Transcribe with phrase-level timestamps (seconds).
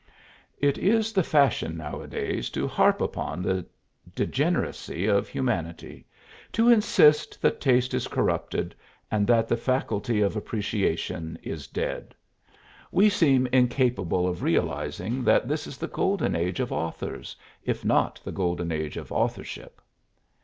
[0.57, 3.63] It is the fashion nowadays to harp upon the
[4.15, 6.07] degeneracy of humanity;
[6.53, 8.73] to insist that taste is corrupted,
[9.11, 12.15] and that the faculty of appreciation is dead.
[12.91, 18.19] We seem incapable of realizing that this is the golden age of authors, if not
[18.23, 19.81] the golden age of authorship.